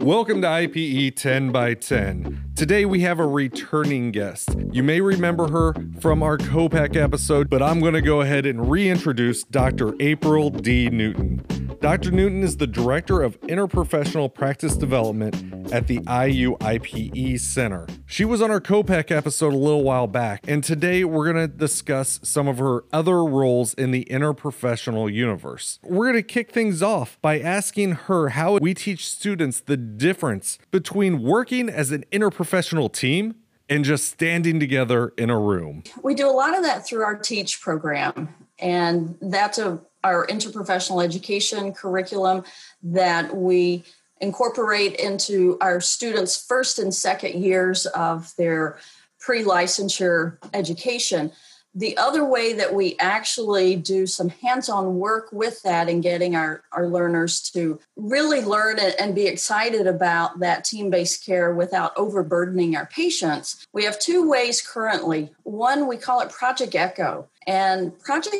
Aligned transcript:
Welcome 0.00 0.42
to 0.42 0.46
IPE 0.46 1.16
10 1.16 1.50
by 1.50 1.74
10. 1.74 2.52
Today 2.54 2.84
we 2.84 3.00
have 3.00 3.18
a 3.18 3.26
returning 3.26 4.12
guest. 4.12 4.50
You 4.70 4.84
may 4.84 5.00
remember 5.00 5.48
her 5.48 5.74
from 6.00 6.22
our 6.22 6.38
COPAC 6.38 6.94
episode, 6.94 7.50
but 7.50 7.64
I'm 7.64 7.80
going 7.80 7.94
to 7.94 8.00
go 8.00 8.20
ahead 8.20 8.46
and 8.46 8.70
reintroduce 8.70 9.42
Dr. 9.42 9.94
April 9.98 10.50
D. 10.50 10.88
Newton. 10.88 11.44
Dr. 11.80 12.10
Newton 12.10 12.42
is 12.42 12.56
the 12.56 12.66
Director 12.66 13.22
of 13.22 13.40
Interprofessional 13.42 14.34
Practice 14.34 14.76
Development 14.76 15.72
at 15.72 15.86
the 15.86 16.00
IUIPE 16.00 17.38
Center. 17.38 17.86
She 18.04 18.24
was 18.24 18.42
on 18.42 18.50
our 18.50 18.60
COPAC 18.60 19.12
episode 19.12 19.54
a 19.54 19.56
little 19.56 19.84
while 19.84 20.08
back, 20.08 20.42
and 20.48 20.64
today 20.64 21.04
we're 21.04 21.32
going 21.32 21.36
to 21.36 21.46
discuss 21.46 22.18
some 22.24 22.48
of 22.48 22.58
her 22.58 22.84
other 22.92 23.24
roles 23.24 23.74
in 23.74 23.92
the 23.92 24.04
interprofessional 24.06 25.12
universe. 25.12 25.78
We're 25.84 26.06
going 26.06 26.16
to 26.16 26.22
kick 26.24 26.50
things 26.50 26.82
off 26.82 27.16
by 27.22 27.38
asking 27.38 27.92
her 27.92 28.30
how 28.30 28.58
we 28.58 28.74
teach 28.74 29.08
students 29.08 29.60
the 29.60 29.76
difference 29.76 30.58
between 30.72 31.22
working 31.22 31.68
as 31.68 31.92
an 31.92 32.04
interprofessional 32.10 32.92
team 32.92 33.36
and 33.68 33.84
just 33.84 34.08
standing 34.08 34.58
together 34.58 35.12
in 35.16 35.30
a 35.30 35.38
room. 35.38 35.84
We 36.02 36.16
do 36.16 36.28
a 36.28 36.32
lot 36.32 36.56
of 36.56 36.64
that 36.64 36.84
through 36.84 37.04
our 37.04 37.16
TEACH 37.16 37.60
program, 37.60 38.34
and 38.58 39.16
that's 39.20 39.58
a 39.58 39.80
our 40.04 40.26
interprofessional 40.26 41.04
education 41.04 41.72
curriculum 41.72 42.44
that 42.82 43.36
we 43.36 43.84
incorporate 44.20 44.96
into 44.96 45.56
our 45.60 45.80
students' 45.80 46.44
first 46.44 46.78
and 46.78 46.94
second 46.94 47.42
years 47.42 47.86
of 47.86 48.34
their 48.36 48.78
pre 49.18 49.44
licensure 49.44 50.38
education. 50.54 51.32
The 51.74 51.96
other 51.96 52.24
way 52.24 52.54
that 52.54 52.74
we 52.74 52.96
actually 52.98 53.76
do 53.76 54.06
some 54.06 54.30
hands 54.30 54.68
on 54.68 54.98
work 54.98 55.28
with 55.32 55.62
that 55.62 55.88
and 55.88 56.02
getting 56.02 56.34
our, 56.34 56.62
our 56.72 56.88
learners 56.88 57.40
to 57.50 57.78
really 57.94 58.40
learn 58.40 58.78
and 58.98 59.14
be 59.14 59.26
excited 59.26 59.86
about 59.86 60.40
that 60.40 60.64
team 60.64 60.90
based 60.90 61.24
care 61.24 61.54
without 61.54 61.92
overburdening 61.96 62.74
our 62.74 62.86
patients, 62.86 63.66
we 63.72 63.84
have 63.84 63.98
two 63.98 64.28
ways 64.28 64.60
currently. 64.60 65.30
One, 65.44 65.86
we 65.86 65.98
call 65.98 66.20
it 66.20 66.30
Project 66.30 66.74
Echo. 66.74 67.28
And 67.46 67.96
Project 68.00 68.36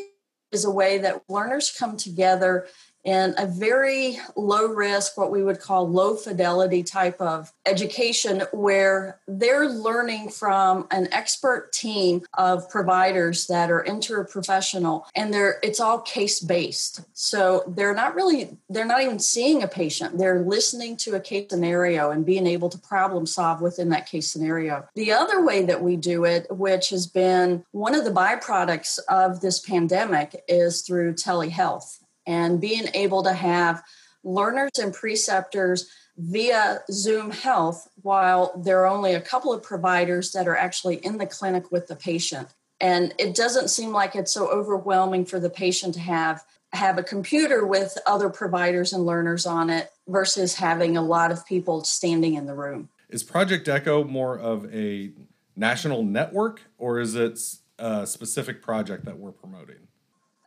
is 0.53 0.65
a 0.65 0.71
way 0.71 0.99
that 0.99 1.23
learners 1.29 1.75
come 1.77 1.97
together 1.97 2.67
in 3.05 3.35
a 3.39 3.47
very 3.47 4.19
low 4.37 4.67
risk, 4.67 5.17
what 5.17 5.31
we 5.31 5.43
would 5.43 5.61
call 5.61 5.89
low 5.89 6.17
fidelity 6.17 6.83
type 6.83 7.21
of 7.21 7.53
education, 7.67 8.43
where 8.53 9.21
they're 9.27 9.69
learning 9.69 10.29
from 10.29 10.87
an 10.91 11.09
expert 11.13 11.73
team 11.73 12.23
of 12.37 12.69
providers 12.71 13.47
that 13.47 13.71
are 13.71 13.85
interprofessional 13.85 15.05
and 15.15 15.33
they're 15.33 15.59
it's 15.63 15.81
all 15.81 16.01
case 16.01 16.41
based. 16.41 17.01
So 17.15 17.65
they're 17.67 17.95
not 17.95 18.15
really 18.15 18.59
they're 18.69 18.85
not 18.85 19.03
even 19.03 19.19
seeing 19.19 19.63
a 19.63 19.69
patient. 19.69 20.19
They're 20.19 20.43
listening 20.43 20.97
to 20.99 21.15
a 21.15 21.21
case 21.21 21.39
scenario 21.51 22.11
and 22.11 22.27
being 22.27 22.47
able 22.47 22.69
to 22.69 22.79
problem 22.79 23.27
solve 23.27 23.61
within 23.61 23.91
that 23.91 24.07
case 24.07 24.31
scenario. 24.31 24.87
The 24.95 25.13
other 25.13 25.45
way 25.45 25.65
that 25.65 25.83
we 25.83 25.97
do 25.97 26.25
it, 26.25 26.47
which 26.51 26.91
has 26.91 27.07
been 27.07 27.65
one 27.71 27.95
of 27.95 28.05
the 28.05 28.11
byproducts 28.11 28.99
of 29.09 29.41
this 29.41 29.61
pandemic, 29.61 30.43
is 30.49 30.83
through 30.83 31.15
telehealth 31.15 31.99
and 32.29 32.61
being 32.61 32.89
able 32.93 33.23
to 33.25 33.33
have 33.33 33.83
learners 34.23 34.73
and 34.81 34.93
preceptors 34.93 35.91
via 36.19 36.81
Zoom 36.93 37.31
Health 37.31 37.89
while 38.03 38.53
there 38.63 38.81
are 38.85 38.87
only 38.87 39.15
a 39.15 39.21
couple 39.21 39.53
of 39.53 39.63
providers 39.63 40.33
that 40.33 40.47
are 40.47 40.57
actually 40.57 40.97
in 40.97 41.17
the 41.17 41.27
clinic 41.27 41.73
with 41.73 41.89
the 41.89 41.97
patient. 41.97 42.49
And 42.81 43.15
it 43.19 43.35
doesn't 43.35 43.69
seem 43.69 43.91
like 43.91 44.15
it's 44.15 44.33
so 44.33 44.49
overwhelming 44.49 45.25
for 45.25 45.41
the 45.41 45.51
patient 45.51 45.95
to 45.95 46.01
have 46.01 46.45
have 46.75 46.99
a 46.99 47.03
computer 47.03 47.67
with 47.67 47.97
other 48.07 48.29
providers 48.29 48.93
and 48.93 49.07
learners 49.07 49.47
on 49.47 49.71
it 49.71 49.91
versus 50.07 50.55
having 50.55 50.99
a 50.99 51.03
lot 51.03 51.33
of 51.33 51.47
people 51.47 51.83
standing 51.83 52.35
in 52.35 52.45
the 52.45 52.55
room. 52.55 52.91
Is 53.09 53.23
Project 53.23 53.67
Echo 53.69 54.05
more 54.05 54.39
of 54.39 54.71
a 54.71 55.13
national 55.57 56.03
network 56.03 56.61
or 56.77 57.01
is 57.01 57.15
it 57.15 57.41
a 57.79 58.07
specific 58.07 58.61
project 58.61 59.07
that 59.07 59.19
we're 59.19 59.33
promoting? 59.33 59.89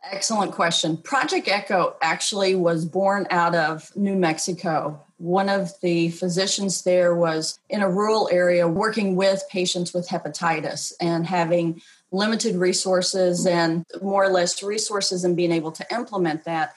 Excellent 0.04 0.52
question. 0.52 0.96
Project 0.96 1.46
Echo 1.46 1.94
actually 2.02 2.56
was 2.56 2.84
born 2.84 3.26
out 3.30 3.54
of 3.54 3.94
New 3.94 4.16
Mexico. 4.16 5.00
One 5.18 5.48
of 5.48 5.70
the 5.80 6.10
physicians 6.10 6.82
there 6.82 7.14
was 7.14 7.60
in 7.68 7.82
a 7.82 7.90
rural 7.90 8.28
area 8.32 8.66
working 8.66 9.14
with 9.14 9.42
patients 9.48 9.94
with 9.94 10.08
hepatitis 10.08 10.92
and 11.00 11.24
having 11.26 11.80
limited 12.10 12.56
resources 12.56 13.46
and 13.46 13.84
more 14.02 14.24
or 14.24 14.28
less 14.28 14.60
resources 14.62 15.22
and 15.22 15.36
being 15.36 15.52
able 15.52 15.72
to 15.72 15.86
implement 15.94 16.44
that. 16.44 16.74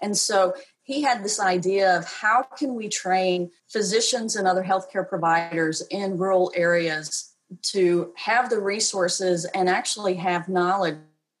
And 0.00 0.16
so 0.16 0.54
he 0.82 1.02
had 1.02 1.24
this 1.24 1.40
idea 1.40 1.98
of 1.98 2.04
how 2.10 2.44
can 2.44 2.74
we 2.74 2.88
train 2.88 3.50
physicians 3.66 4.36
and 4.36 4.46
other 4.46 4.62
healthcare 4.62 5.06
providers 5.06 5.82
in 5.90 6.16
rural 6.16 6.52
areas 6.54 7.34
to 7.62 8.12
have 8.16 8.50
the 8.50 8.60
resources 8.60 9.44
and 9.46 9.68
actually 9.68 10.14
have 10.14 10.48
knowledge 10.48 10.96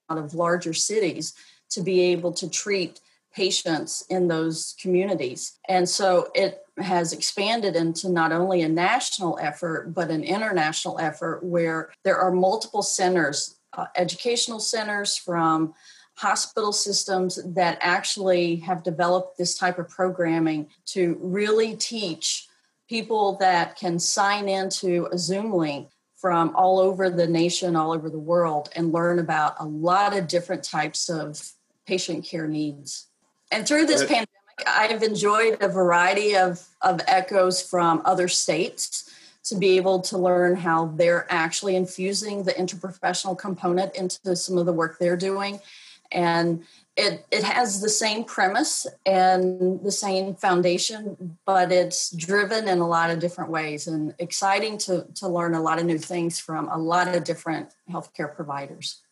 of 0.08 0.34
larger 0.34 0.72
cities 0.72 1.34
to 1.70 1.82
be 1.82 2.00
able 2.00 2.32
to 2.32 2.48
treat 2.48 3.00
patients 3.34 4.04
in 4.08 4.28
those 4.28 4.74
communities. 4.80 5.58
And 5.68 5.88
so 5.88 6.30
it 6.34 6.62
has 6.78 7.12
expanded 7.12 7.76
into 7.76 8.08
not 8.08 8.32
only 8.32 8.62
a 8.62 8.68
national 8.68 9.38
effort, 9.40 9.94
but 9.94 10.10
an 10.10 10.24
international 10.24 10.98
effort 10.98 11.44
where 11.44 11.90
there 12.04 12.18
are 12.18 12.32
multiple 12.32 12.82
centers, 12.82 13.56
uh, 13.74 13.86
educational 13.96 14.60
centers 14.60 15.16
from 15.16 15.74
hospital 16.14 16.72
systems 16.72 17.38
that 17.44 17.78
actually 17.80 18.56
have 18.56 18.82
developed 18.82 19.38
this 19.38 19.56
type 19.56 19.78
of 19.78 19.88
programming 19.88 20.66
to 20.84 21.16
really 21.20 21.76
teach 21.76 22.48
people 22.88 23.36
that 23.36 23.76
can 23.76 23.98
sign 23.98 24.48
into 24.48 25.06
a 25.12 25.18
Zoom 25.18 25.52
link 25.52 25.90
from 26.18 26.54
all 26.56 26.80
over 26.80 27.08
the 27.08 27.26
nation, 27.26 27.76
all 27.76 27.92
over 27.92 28.10
the 28.10 28.18
world, 28.18 28.68
and 28.74 28.92
learn 28.92 29.18
about 29.20 29.54
a 29.60 29.64
lot 29.64 30.16
of 30.16 30.26
different 30.26 30.64
types 30.64 31.08
of 31.08 31.52
patient 31.86 32.24
care 32.24 32.48
needs. 32.48 33.06
And 33.52 33.66
through 33.66 33.86
this 33.86 34.02
pandemic, 34.02 34.28
I've 34.66 35.02
enjoyed 35.02 35.58
a 35.62 35.68
variety 35.68 36.36
of, 36.36 36.66
of 36.82 37.00
echoes 37.06 37.62
from 37.62 38.02
other 38.04 38.26
states 38.26 39.14
to 39.44 39.56
be 39.56 39.76
able 39.76 40.00
to 40.00 40.18
learn 40.18 40.56
how 40.56 40.86
they're 40.86 41.26
actually 41.30 41.76
infusing 41.76 42.42
the 42.42 42.52
interprofessional 42.52 43.38
component 43.38 43.94
into 43.94 44.36
some 44.36 44.58
of 44.58 44.66
the 44.66 44.72
work 44.72 44.98
they're 44.98 45.16
doing. 45.16 45.60
And 46.10 46.64
it, 46.96 47.26
it 47.30 47.44
has 47.44 47.80
the 47.80 47.88
same 47.88 48.24
premise 48.24 48.86
and 49.06 49.80
the 49.82 49.92
same 49.92 50.34
foundation, 50.34 51.38
but 51.44 51.70
it's 51.70 52.10
driven 52.10 52.66
in 52.66 52.78
a 52.78 52.86
lot 52.88 53.10
of 53.10 53.18
different 53.18 53.50
ways 53.50 53.86
and 53.86 54.14
exciting 54.18 54.78
to, 54.78 55.06
to 55.16 55.28
learn 55.28 55.54
a 55.54 55.60
lot 55.60 55.78
of 55.78 55.84
new 55.84 55.98
things 55.98 56.38
from 56.38 56.68
a 56.68 56.78
lot 56.78 57.14
of 57.14 57.24
different 57.24 57.74
healthcare 57.90 58.34
providers. 58.34 59.02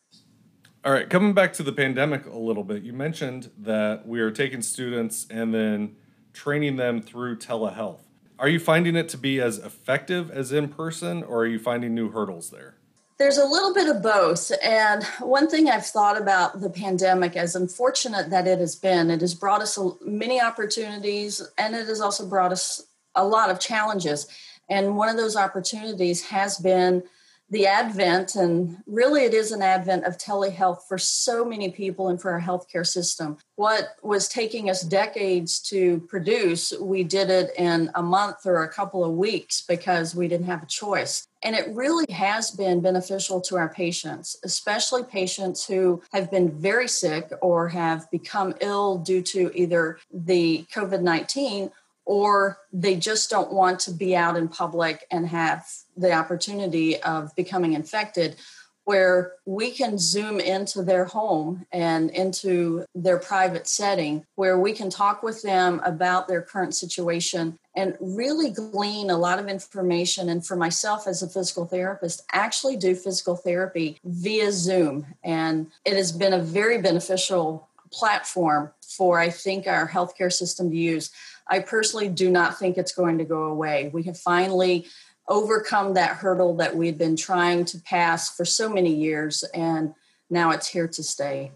All 0.85 0.93
right, 0.93 1.11
coming 1.11 1.35
back 1.35 1.53
to 1.55 1.63
the 1.63 1.73
pandemic 1.73 2.27
a 2.27 2.39
little 2.39 2.63
bit, 2.63 2.83
you 2.83 2.93
mentioned 2.93 3.51
that 3.59 4.07
we 4.07 4.21
are 4.21 4.31
taking 4.31 4.63
students 4.63 5.27
and 5.29 5.53
then 5.53 5.97
training 6.33 6.77
them 6.77 7.03
through 7.03 7.39
telehealth. 7.39 8.01
Are 8.39 8.49
you 8.49 8.61
finding 8.61 8.95
it 8.97 9.09
to 9.09 9.19
be 9.19 9.41
as 9.41 9.59
effective 9.59 10.31
as 10.31 10.53
in 10.53 10.69
person, 10.69 11.23
or 11.23 11.39
are 11.41 11.47
you 11.47 11.59
finding 11.59 11.95
new 11.95 12.11
hurdles 12.11 12.51
there? 12.51 12.77
There's 13.19 13.39
a 13.39 13.47
little 13.47 13.73
bit 13.73 13.89
of 13.89 14.03
both. 14.03 14.53
And 14.63 15.03
one 15.21 15.49
thing 15.49 15.69
I've 15.69 15.87
thought 15.87 16.21
about 16.21 16.61
the 16.61 16.69
pandemic, 16.69 17.35
as 17.35 17.57
unfortunate 17.57 18.29
that 18.29 18.47
it 18.47 18.59
has 18.59 18.77
been, 18.77 19.11
it 19.11 19.23
has 19.23 19.35
brought 19.35 19.63
us 19.63 19.79
many 20.05 20.41
opportunities 20.41 21.41
and 21.57 21.75
it 21.75 21.87
has 21.87 22.01
also 22.01 22.29
brought 22.29 22.53
us 22.53 22.83
a 23.15 23.27
lot 23.27 23.51
of 23.51 23.59
challenges. 23.59 24.27
And 24.69 24.97
one 24.97 25.09
of 25.09 25.17
those 25.17 25.37
opportunities 25.37 26.27
has 26.27 26.59
been 26.59 27.05
the 27.51 27.67
advent, 27.67 28.35
and 28.35 28.79
really 28.87 29.25
it 29.25 29.33
is 29.33 29.53
an 29.53 29.63
advent 29.63 30.05
of 30.05 30.19
telehealth 30.19 30.83
for 30.89 30.99
so 30.99 31.45
many 31.45 31.71
people 31.71 32.09
and 32.09 32.21
for 32.21 32.33
our 32.33 32.41
healthcare 32.41 32.87
system. 32.87 33.37
What 33.55 33.97
was 34.03 34.29
taking 34.29 34.69
us 34.69 34.83
decades 34.83 35.61
to 35.69 36.01
produce, 36.09 36.73
we 36.81 37.05
did 37.05 37.31
it 37.31 37.51
in 37.57 37.91
a 37.95 38.03
month 38.03 38.47
or 38.47 38.65
a 38.65 38.73
couple 38.73 39.05
of 39.05 39.13
weeks 39.13 39.63
because 39.63 40.15
we 40.15 40.29
didn't 40.29 40.47
have 40.47 40.63
a 40.63 40.67
choice. 40.67 41.27
And 41.43 41.55
it 41.55 41.69
really 41.73 42.11
has 42.13 42.51
been 42.51 42.81
beneficial 42.81 43.41
to 43.43 43.57
our 43.57 43.69
patients, 43.69 44.37
especially 44.43 45.05
patients 45.05 45.65
who 45.65 46.03
have 46.13 46.31
been 46.31 46.51
very 46.51 46.89
sick 46.89 47.31
or 47.41 47.69
have 47.69 48.11
become 48.11 48.55
ill 48.61 48.99
due 48.99 49.23
to 49.23 49.53
either 49.55 49.99
the 50.13 50.65
COVID 50.75 51.03
19 51.03 51.71
or 52.07 52.59
they 52.73 52.97
just 52.97 53.29
don't 53.29 53.53
want 53.53 53.81
to 53.81 53.91
be 53.91 54.17
out 54.17 54.37
in 54.37 54.49
public 54.49 55.07
and 55.11 55.29
have 55.29 55.67
the 55.97 56.13
opportunity 56.13 57.01
of 57.03 57.35
becoming 57.37 57.75
infected 57.75 58.37
where 58.85 59.33
we 59.45 59.73
can 59.73 59.99
zoom 59.99 60.39
into 60.39 60.81
their 60.81 61.07
home 61.07 61.67
and 61.73 62.09
into 62.11 62.85
their 62.95 63.19
private 63.19 63.67
setting 63.67 64.25
where 64.37 64.57
we 64.61 64.73
can 64.73 64.89
talk 64.89 65.25
with 65.25 65.43
them 65.43 65.83
about 65.85 66.29
their 66.29 66.41
current 66.41 66.73
situation 66.73 67.59
and 67.75 67.97
really 68.01 68.49
glean 68.49 69.11
a 69.11 69.19
lot 69.19 69.41
of 69.41 69.49
information. 69.49 70.29
And 70.29 70.47
for 70.47 70.55
myself 70.55 71.09
as 71.09 71.21
a 71.21 71.29
physical 71.29 71.67
therapist 71.67 72.23
actually 72.33 72.77
do 72.77 72.95
physical 72.95 73.35
therapy 73.35 73.99
via 74.05 74.53
zoom. 74.53 75.05
And 75.25 75.73
it 75.85 75.97
has 75.97 76.13
been 76.13 76.33
a 76.33 76.39
very 76.39 76.81
beneficial 76.81 77.69
platform 77.93 78.73
for, 78.81 79.19
I 79.19 79.31
think, 79.31 79.67
our 79.67 79.89
healthcare 79.89 80.33
system 80.33 80.71
to 80.71 80.77
use. 80.77 81.11
I 81.49 81.61
personally 81.61 82.09
do 82.09 82.31
not 82.31 82.59
think 82.59 82.77
it's 82.77 82.93
going 82.93 83.19
to 83.19 83.25
go 83.25 83.45
away. 83.45 83.91
We 83.93 84.03
have 84.05 84.19
finally 84.19 84.87
overcome 85.29 85.95
that 85.95 86.17
hurdle 86.17 86.57
that 86.57 86.77
we've 86.77 86.99
been 86.99 87.17
trying 87.17 87.65
to 87.67 87.79
pass 87.81 88.35
for 88.35 88.45
so 88.45 88.69
many 88.69 88.95
years, 88.95 89.43
and 89.55 89.95
now 90.31 90.51
it's 90.51 90.69
here 90.69 90.89
to 90.89 91.03
stay. 91.03 91.53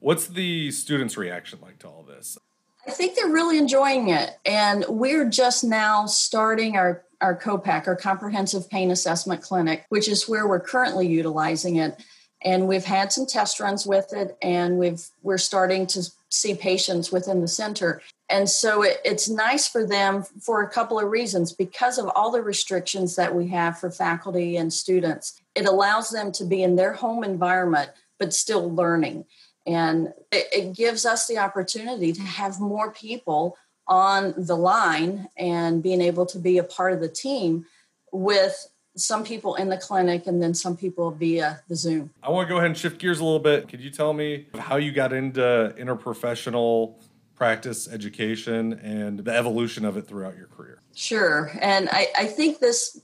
What's 0.00 0.28
the 0.28 0.70
students' 0.70 1.16
reaction 1.16 1.58
like 1.60 1.78
to 1.80 1.88
all 1.88 2.04
this? 2.04 2.38
I 2.86 2.90
think 2.90 3.16
they're 3.16 3.28
really 3.28 3.58
enjoying 3.58 4.08
it. 4.08 4.38
And 4.46 4.84
we're 4.88 5.28
just 5.28 5.62
now 5.62 6.06
starting 6.06 6.76
our, 6.76 7.04
our 7.20 7.36
COPAC, 7.38 7.86
our 7.86 7.96
Comprehensive 7.96 8.70
Pain 8.70 8.90
Assessment 8.90 9.42
Clinic, 9.42 9.84
which 9.90 10.08
is 10.08 10.28
where 10.28 10.48
we're 10.48 10.60
currently 10.60 11.06
utilizing 11.06 11.76
it. 11.76 12.02
And 12.42 12.68
we've 12.68 12.84
had 12.84 13.12
some 13.12 13.26
test 13.26 13.58
runs 13.58 13.84
with 13.84 14.12
it, 14.12 14.36
and 14.40 14.78
we've 14.78 15.04
we're 15.22 15.38
starting 15.38 15.86
to 15.88 16.08
see 16.30 16.54
patients 16.54 17.10
within 17.10 17.40
the 17.40 17.48
center. 17.48 18.00
And 18.28 18.48
so 18.48 18.82
it, 18.82 19.00
it's 19.04 19.28
nice 19.28 19.66
for 19.66 19.86
them 19.86 20.22
for 20.40 20.62
a 20.62 20.68
couple 20.68 21.00
of 21.00 21.10
reasons. 21.10 21.52
Because 21.52 21.98
of 21.98 22.10
all 22.14 22.30
the 22.30 22.42
restrictions 22.42 23.16
that 23.16 23.34
we 23.34 23.48
have 23.48 23.78
for 23.78 23.90
faculty 23.90 24.56
and 24.56 24.72
students, 24.72 25.40
it 25.54 25.66
allows 25.66 26.10
them 26.10 26.30
to 26.32 26.44
be 26.44 26.62
in 26.62 26.76
their 26.76 26.92
home 26.92 27.24
environment, 27.24 27.90
but 28.18 28.34
still 28.34 28.72
learning. 28.72 29.24
And 29.66 30.12
it, 30.30 30.46
it 30.52 30.76
gives 30.76 31.04
us 31.04 31.26
the 31.26 31.38
opportunity 31.38 32.12
to 32.12 32.22
have 32.22 32.60
more 32.60 32.92
people 32.92 33.56
on 33.86 34.34
the 34.36 34.56
line 34.56 35.28
and 35.36 35.82
being 35.82 36.02
able 36.02 36.26
to 36.26 36.38
be 36.38 36.58
a 36.58 36.64
part 36.64 36.92
of 36.92 37.00
the 37.00 37.08
team 37.08 37.66
with 38.12 38.68
some 38.98 39.24
people 39.24 39.54
in 39.54 39.68
the 39.68 39.76
clinic 39.76 40.26
and 40.26 40.42
then 40.42 40.54
some 40.54 40.76
people 40.76 41.10
via 41.10 41.60
the 41.68 41.76
Zoom. 41.76 42.10
I 42.22 42.30
want 42.30 42.48
to 42.48 42.52
go 42.52 42.58
ahead 42.58 42.70
and 42.70 42.76
shift 42.76 42.98
gears 42.98 43.20
a 43.20 43.24
little 43.24 43.38
bit. 43.38 43.68
Could 43.68 43.80
you 43.80 43.90
tell 43.90 44.12
me 44.12 44.46
how 44.58 44.76
you 44.76 44.92
got 44.92 45.12
into 45.12 45.74
interprofessional 45.78 47.00
practice 47.34 47.88
education 47.88 48.72
and 48.74 49.20
the 49.20 49.34
evolution 49.34 49.84
of 49.84 49.96
it 49.96 50.06
throughout 50.06 50.36
your 50.36 50.48
career? 50.48 50.82
Sure. 50.94 51.50
And 51.60 51.88
I, 51.90 52.08
I 52.16 52.26
think 52.26 52.58
this 52.58 53.00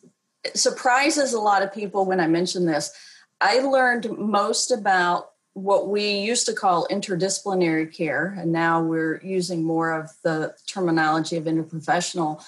surprises 0.55 1.33
a 1.33 1.41
lot 1.41 1.63
of 1.63 1.73
people 1.73 2.05
when 2.05 2.21
I 2.21 2.27
mention 2.27 2.67
this. 2.67 2.93
I 3.41 3.61
learned 3.61 4.19
most 4.19 4.71
about 4.71 5.31
what 5.53 5.89
we 5.89 6.19
used 6.19 6.47
to 6.47 6.53
call 6.53 6.89
interdisciplinary 6.89 7.95
care, 7.97 8.35
and 8.37 8.51
now 8.51 8.83
we're 8.83 9.21
using 9.23 9.63
more 9.63 9.93
of 9.93 10.11
the 10.25 10.53
terminology 10.67 11.37
of 11.37 11.45
interprofessional 11.45 12.45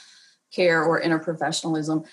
care 0.52 0.82
or 0.82 1.00
interprofessionalism 1.00 2.04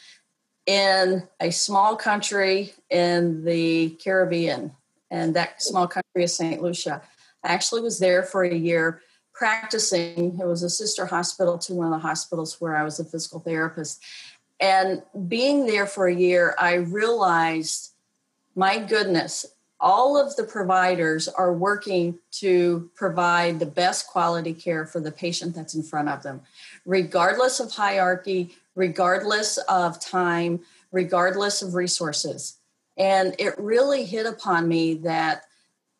in 0.66 1.28
a 1.40 1.52
small 1.52 1.96
country 1.96 2.74
in 2.90 3.44
the 3.44 3.92
Caribbean. 4.04 4.72
And 5.12 5.36
that 5.36 5.62
small 5.62 5.88
country 5.88 6.24
is 6.24 6.36
St. 6.36 6.62
Lucia. 6.62 7.02
I 7.44 7.54
actually 7.54 7.82
was 7.82 8.00
there 8.00 8.24
for 8.24 8.44
a 8.44 8.56
year 8.56 9.02
practicing. 9.34 10.40
It 10.40 10.46
was 10.46 10.64
a 10.64 10.70
sister 10.70 11.06
hospital 11.06 11.58
to 11.60 11.74
one 11.74 11.88
of 11.88 11.94
the 11.94 12.08
hospitals 12.08 12.60
where 12.60 12.76
I 12.76 12.84
was 12.84 13.00
a 13.00 13.06
physical 13.06 13.40
therapist. 13.40 14.04
And 14.60 15.04
being 15.28 15.66
there 15.66 15.86
for 15.86 16.08
a 16.08 16.16
year, 16.16 16.56
I 16.58 16.76
realized 16.76 17.94
my 18.56 18.78
goodness, 18.78 19.46
all 19.84 20.18
of 20.18 20.34
the 20.38 20.46
providers 20.46 21.28
are 21.28 21.54
working 21.54 22.18
to 22.32 22.90
provide 22.96 23.60
the 23.60 23.66
best 23.66 24.08
quality 24.08 24.54
care 24.54 24.86
for 24.86 25.02
the 25.02 25.12
patient 25.12 25.54
that's 25.54 25.76
in 25.76 25.84
front 25.84 26.08
of 26.08 26.24
them, 26.24 26.40
regardless 26.86 27.60
of 27.60 27.70
hierarchy, 27.70 28.56
regardless 28.76 29.58
of 29.68 30.00
time, 30.00 30.62
regardless 30.94 31.62
of 31.62 31.76
resources. 31.76 32.58
And 32.98 33.36
it 33.38 33.60
really 33.60 34.06
hit 34.06 34.26
upon 34.26 34.70
me 34.70 34.94
that 34.96 35.44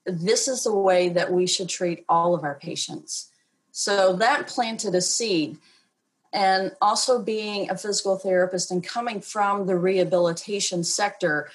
this 0.06 0.48
is 0.48 0.64
the 0.64 0.74
way 0.74 1.10
that 1.10 1.32
we 1.32 1.46
should 1.46 1.68
treat 1.68 2.06
all 2.08 2.34
of 2.34 2.44
our 2.44 2.56
patients. 2.56 3.32
So 3.72 4.16
that 4.16 4.48
planted 4.48 4.96
a 4.96 5.02
seed. 5.02 5.58
And 6.32 6.72
also 6.82 7.22
being 7.22 7.70
a 7.70 7.78
physical 7.78 8.18
therapist 8.18 8.72
and 8.72 8.84
coming 8.84 9.22
from 9.22 9.68
the 9.68 9.76
rehabilitation 9.76 10.84
sector, 10.84 11.50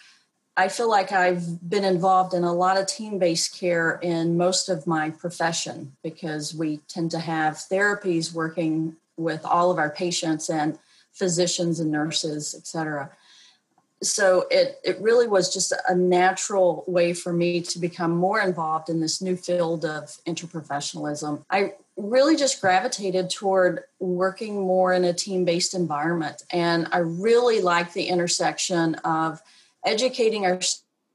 I 0.59 0.67
feel 0.67 0.91
like 0.91 1.13
I've 1.13 1.71
been 1.71 1.85
involved 1.85 2.35
in 2.35 2.43
a 2.43 2.53
lot 2.53 2.79
of 2.79 2.89
team 2.89 3.21
based 3.21 3.57
care 3.57 4.01
in 4.03 4.37
most 4.37 4.69
of 4.69 4.89
my 4.89 5.11
profession 5.11 5.93
because 6.03 6.53
we 6.53 6.79
tend 6.89 7.13
to 7.13 7.21
have 7.21 7.55
therapies 7.55 8.35
working 8.35 8.97
with 9.17 9.45
all 9.45 9.71
of 9.71 9.79
our 9.79 9.89
patients 9.89 10.51
and 10.51 10.77
physicians 11.13 11.79
and 11.79 11.93
nurses, 11.93 12.57
et 12.59 12.67
cetera. 12.67 13.09
So 14.03 14.47
it, 14.51 14.81
it 14.83 15.01
really 15.01 15.29
was 15.29 15.55
just 15.55 15.73
a 15.89 15.95
natural 15.95 16.83
way 16.89 17.13
for 17.13 17.33
me 17.33 17.61
to 17.61 17.79
become 17.79 18.17
more 18.17 18.41
involved 18.41 18.89
in 18.89 19.01
this 19.01 19.23
new 19.23 19.37
field 19.37 19.85
of 19.85 20.17
interprofessionalism. 20.27 21.45
I 21.51 21.75
really 21.97 22.35
just 22.35 22.61
gravitated 22.61 23.31
toward 23.31 23.85
working 24.01 24.61
more 24.61 24.93
in 24.93 25.05
a 25.05 25.13
team 25.13 25.45
based 25.45 25.75
environment. 25.75 26.43
And 26.51 26.89
I 26.91 26.99
really 26.99 27.61
like 27.61 27.93
the 27.93 28.09
intersection 28.09 28.97
of 28.97 29.41
educating 29.85 30.47
our 30.47 30.61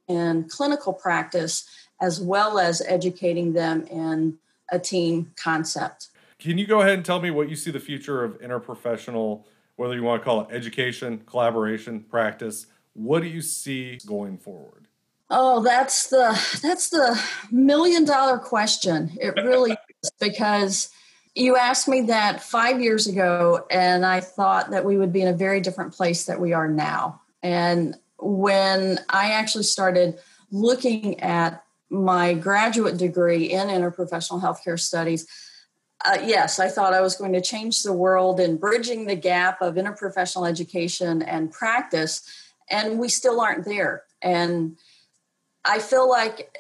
in 0.08 0.48
clinical 0.50 0.94
practice 0.94 1.70
as 2.02 2.20
well 2.20 2.60
as 2.60 2.82
educating 2.82 3.54
them 3.54 3.86
in 3.88 4.38
a 4.72 4.80
team 4.80 5.32
concept. 5.36 6.10
Can 6.40 6.58
you 6.58 6.68
go 6.68 6.82
ahead 6.82 6.96
and 6.96 7.06
tell 7.06 7.22
me 7.22 7.32
what 7.32 7.50
you 7.50 7.56
see 7.56 7.72
the 7.72 7.80
future 7.80 8.24
of 8.24 8.40
interprofessional, 8.42 9.46
whether 9.78 9.96
you 9.96 10.04
want 10.04 10.22
to 10.22 10.26
call 10.26 10.42
it 10.42 10.48
education, 10.52 11.22
collaboration, 11.26 12.02
practice? 12.02 12.66
What 12.94 13.22
do 13.22 13.30
you 13.30 13.42
see 13.42 14.00
going 14.06 14.38
forward? 14.38 14.88
Oh, 15.30 15.64
that's 15.64 16.10
the 16.10 16.38
that's 16.62 16.90
the 16.90 17.20
million 17.50 18.04
dollar 18.06 18.38
question. 18.38 19.12
It 19.20 19.36
really 19.36 19.72
is 20.04 20.12
because 20.20 20.90
you 21.34 21.56
asked 21.56 21.88
me 21.88 22.02
that 22.02 22.44
5 22.44 22.82
years 22.82 23.08
ago 23.08 23.66
and 23.72 24.06
I 24.06 24.20
thought 24.20 24.70
that 24.72 24.86
we 24.86 24.98
would 24.98 25.12
be 25.12 25.22
in 25.22 25.30
a 25.30 25.34
very 25.34 25.62
different 25.62 25.94
place 25.94 26.26
that 26.26 26.40
we 26.40 26.54
are 26.54 26.68
now. 26.68 27.22
And 27.42 27.96
when 28.20 29.00
I 29.10 29.32
actually 29.32 29.64
started 29.64 30.20
looking 30.52 31.20
at 31.20 31.64
my 31.90 32.34
graduate 32.34 32.98
degree 32.98 33.52
in 33.52 33.68
interprofessional 33.68 34.42
healthcare 34.42 34.80
studies, 34.80 35.28
uh, 36.06 36.18
yes, 36.24 36.60
I 36.60 36.68
thought 36.68 36.94
I 36.94 37.02
was 37.02 37.16
going 37.16 37.34
to 37.34 37.42
change 37.42 37.84
the 37.84 37.94
world 37.94 38.40
in 38.40 38.58
bridging 38.58 39.06
the 39.06 39.16
gap 39.16 39.62
of 39.62 39.76
interprofessional 39.76 40.50
education 40.50 41.22
and 41.22 41.52
practice, 41.52 42.28
and 42.70 43.00
we 43.00 43.08
still 43.08 43.40
aren't 43.40 43.66
there. 43.66 44.04
And 44.22 44.78
I 45.64 45.80
feel 45.80 46.10
like 46.10 46.58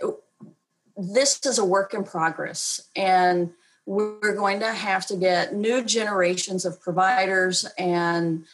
this 0.96 1.46
is 1.46 1.58
a 1.58 1.66
work 1.66 1.94
in 1.94 2.04
progress, 2.04 2.82
and 2.96 3.52
we're 3.86 4.36
going 4.36 4.62
to 4.62 4.72
have 4.72 5.06
to 5.08 5.18
get 5.18 5.54
new 5.54 5.84
generations 5.84 6.64
of 6.64 6.82
providers 6.82 7.66
and 7.78 8.46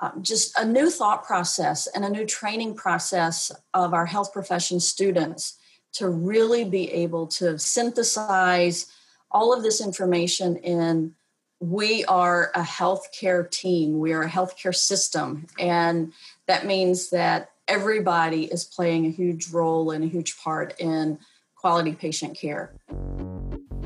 um, 0.00 0.22
just 0.22 0.56
a 0.58 0.64
new 0.64 0.90
thought 0.90 1.24
process 1.24 1.86
and 1.88 2.04
a 2.04 2.10
new 2.10 2.24
training 2.24 2.74
process 2.74 3.50
of 3.74 3.94
our 3.94 4.06
health 4.06 4.32
profession 4.32 4.78
students 4.80 5.58
to 5.94 6.08
really 6.08 6.64
be 6.64 6.90
able 6.92 7.26
to 7.26 7.58
synthesize 7.58 8.86
all 9.30 9.52
of 9.52 9.62
this 9.62 9.80
information 9.80 10.56
in 10.56 11.14
we 11.60 12.04
are 12.04 12.52
a 12.54 12.62
healthcare 12.62 13.50
team, 13.50 13.98
we 13.98 14.12
are 14.12 14.22
a 14.22 14.30
healthcare 14.30 14.74
system, 14.74 15.46
and 15.58 16.12
that 16.46 16.64
means 16.64 17.10
that 17.10 17.50
everybody 17.66 18.44
is 18.44 18.64
playing 18.64 19.06
a 19.06 19.10
huge 19.10 19.48
role 19.48 19.90
and 19.90 20.04
a 20.04 20.06
huge 20.06 20.38
part 20.38 20.78
in 20.78 21.18
quality 21.56 21.92
patient 21.92 22.36
care. 22.36 22.72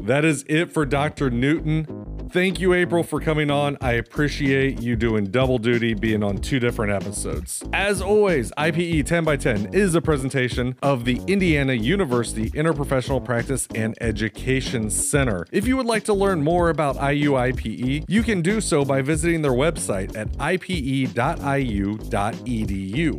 That 0.03 0.25
is 0.25 0.45
it 0.49 0.71
for 0.71 0.85
Dr. 0.85 1.31
Newton. 1.31 2.02
Thank 2.33 2.61
you, 2.61 2.73
April, 2.73 3.03
for 3.03 3.21
coming 3.21 3.51
on. 3.51 3.77
I 3.83 3.93
appreciate 3.93 4.81
you 4.81 4.97
doing 4.97 5.27
double 5.27 5.59
duty, 5.59 5.93
being 5.93 6.23
on 6.23 6.39
two 6.39 6.59
different 6.59 6.91
episodes. 6.91 7.63
As 7.75 8.01
always, 8.01 8.51
IPE 8.53 9.05
10 9.05 9.23
by 9.23 9.37
10 9.37 9.75
is 9.75 9.95
a 9.95 10.01
presentation 10.01 10.75
of 10.83 11.05
the 11.05 11.21
Indiana 11.27 11.75
University 11.75 12.51
Interprofessional 12.53 13.23
Practice 13.23 13.69
and 13.75 13.95
Education 14.01 14.89
Center. 14.89 15.47
If 15.53 15.67
you 15.67 15.77
would 15.77 15.85
like 15.85 16.05
to 16.05 16.15
learn 16.15 16.43
more 16.43 16.71
about 16.71 16.97
IUIPE, 16.97 18.07
you 18.09 18.23
can 18.23 18.41
do 18.41 18.63
so 18.63 18.83
by 18.83 19.03
visiting 19.03 19.43
their 19.43 19.53
website 19.53 20.17
at 20.17 20.33
ipe.iu.edu. 20.39 21.13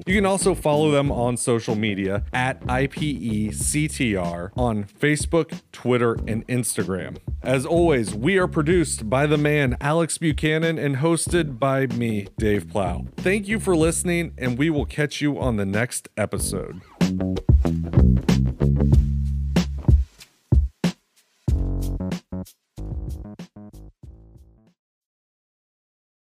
You 0.07 0.15
can 0.15 0.25
also 0.25 0.55
follow 0.55 0.89
them 0.89 1.11
on 1.11 1.37
social 1.37 1.75
media 1.75 2.23
at 2.33 2.59
IPECTR 2.61 4.49
on 4.57 4.85
Facebook, 4.85 5.61
Twitter, 5.71 6.13
and 6.27 6.47
Instagram. 6.47 7.17
As 7.43 7.63
always, 7.65 8.15
we 8.15 8.37
are 8.37 8.47
by 9.09 9.25
the 9.25 9.37
man 9.37 9.77
Alex 9.81 10.17
Buchanan 10.17 10.77
and 10.77 10.97
hosted 10.97 11.59
by 11.59 11.87
me, 11.87 12.27
Dave 12.37 12.69
Plow. 12.69 13.05
Thank 13.17 13.47
you 13.47 13.59
for 13.59 13.75
listening, 13.75 14.33
and 14.37 14.57
we 14.57 14.69
will 14.69 14.85
catch 14.85 15.21
you 15.21 15.39
on 15.39 15.57
the 15.57 15.65
next 15.65 16.09
episode. 16.17 16.81